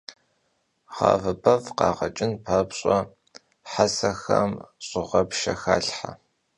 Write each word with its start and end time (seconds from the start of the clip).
Ğave 0.95 1.33
bev 1.43 1.63
khağeç'ın 1.77 2.31
papş'e, 2.45 2.97
hesexem 3.71 4.51
ş'ığepşşer 4.85 5.57
xalhhe. 5.63 6.11